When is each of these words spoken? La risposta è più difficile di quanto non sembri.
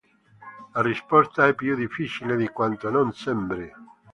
La 0.73 0.81
risposta 0.81 1.45
è 1.45 1.53
più 1.53 1.75
difficile 1.75 2.35
di 2.35 2.47
quanto 2.47 2.89
non 2.89 3.11
sembri. 3.13 3.71